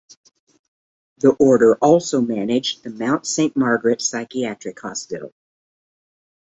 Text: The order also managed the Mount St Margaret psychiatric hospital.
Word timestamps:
The 1.19 1.29
order 1.33 1.75
also 1.75 2.21
managed 2.21 2.81
the 2.81 2.89
Mount 2.89 3.27
St 3.27 3.55
Margaret 3.55 4.01
psychiatric 4.01 4.79
hospital. 4.79 5.31